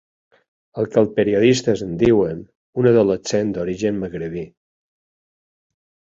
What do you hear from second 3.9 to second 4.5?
magribí.